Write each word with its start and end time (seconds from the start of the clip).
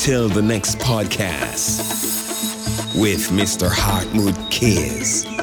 Until 0.00 0.28
the 0.28 0.40
next 0.40 0.78
podcast 0.78 1.80
with 2.94 3.30
Mr. 3.30 3.68
Hartmut 3.68 4.48
Kiz. 4.48 5.37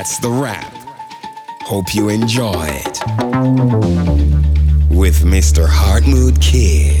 That's 0.00 0.18
the 0.18 0.30
rap. 0.30 0.72
Hope 1.60 1.94
you 1.94 2.08
enjoy 2.08 2.68
it. 2.68 3.00
With 4.88 5.24
Mr. 5.24 5.68
Heart 5.68 6.06
Mood 6.06 6.40
Kiss. 6.40 6.99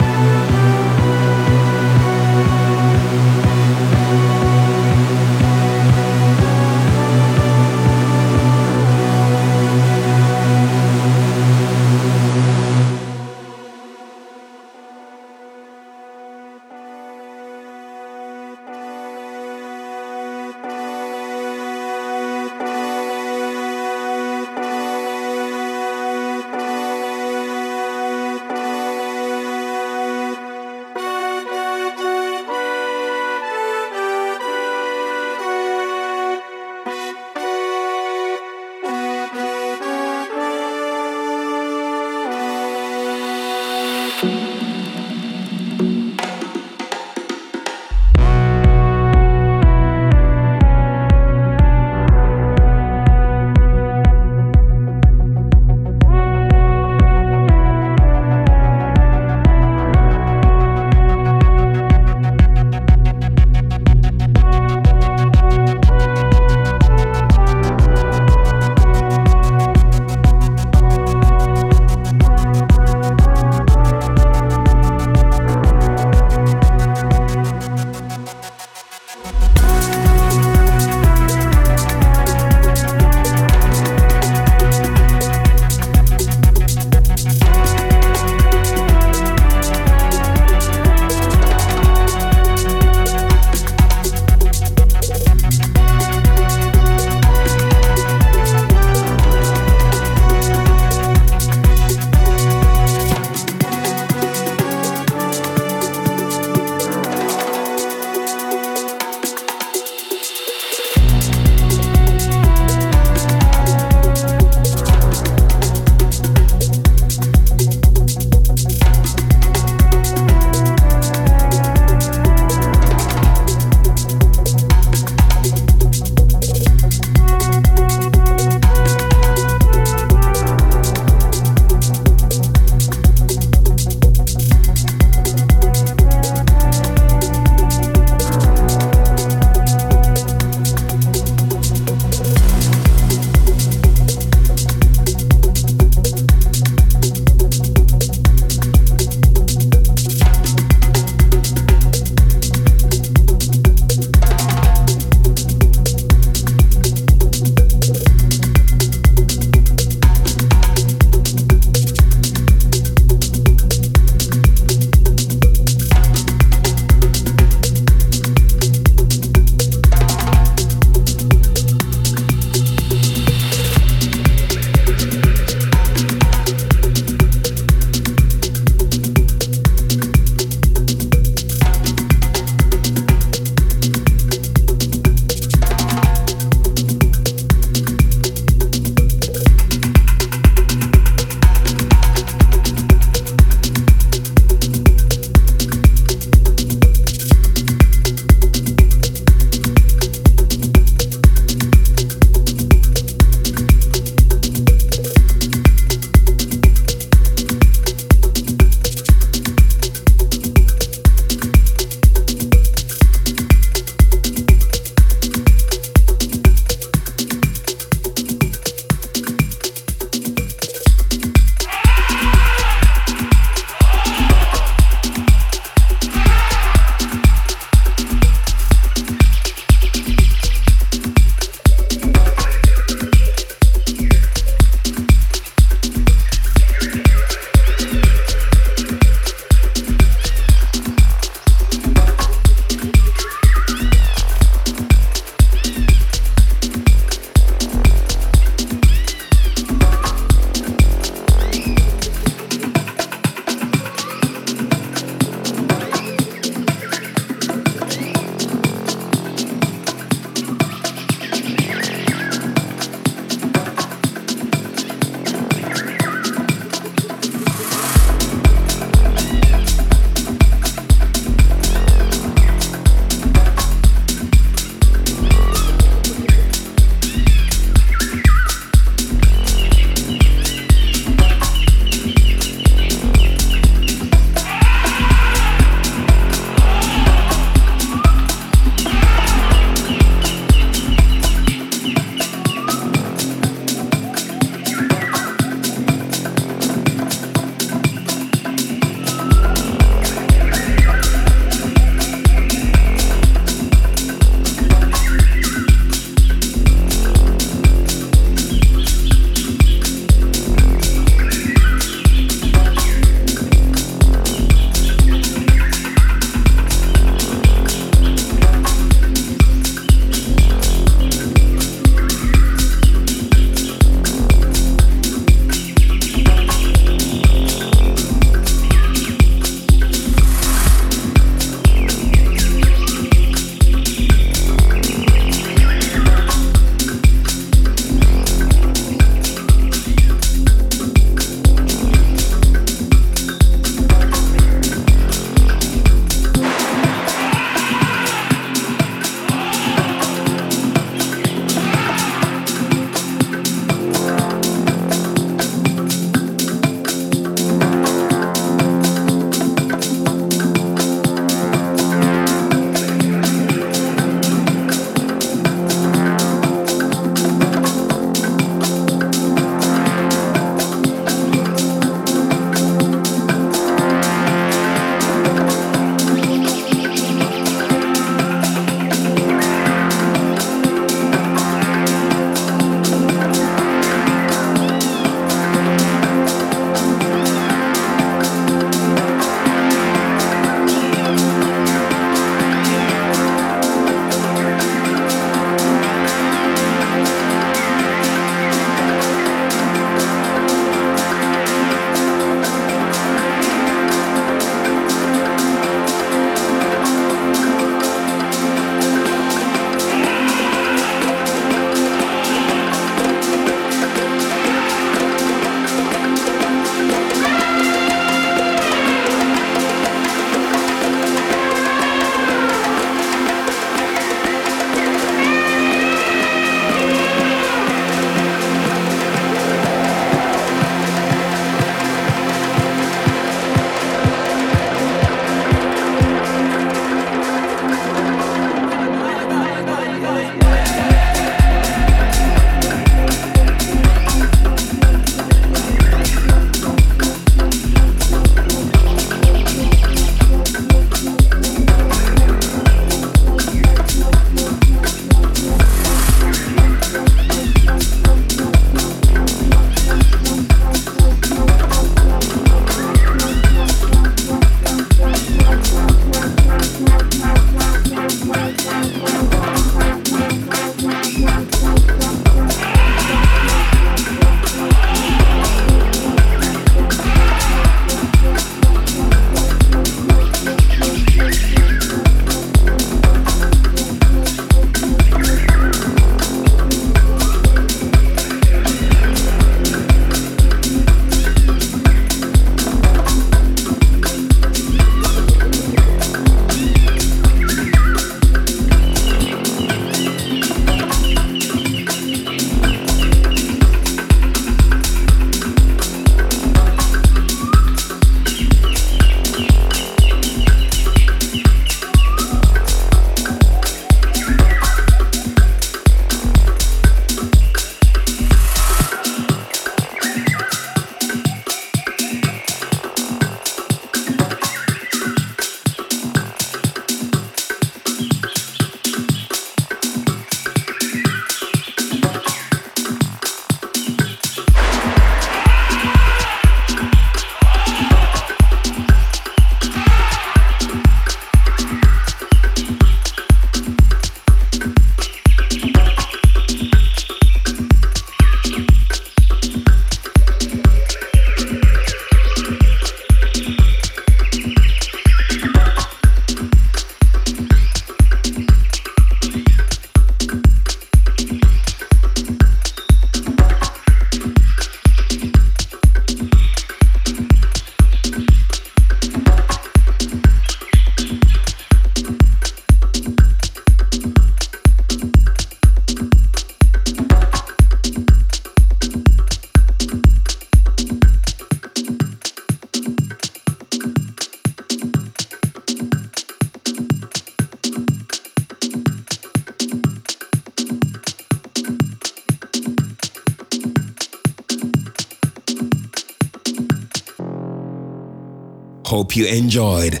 Hope 599.11 599.17
you 599.17 599.25
enjoyed. 599.25 600.00